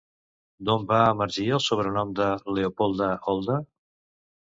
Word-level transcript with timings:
D'on 0.69 0.85
va 0.91 1.01
emergir 1.09 1.45
el 1.57 1.61
sobrenom 1.65 2.13
de 2.21 2.29
Leopolda 2.55 3.11
Olda? 3.35 3.59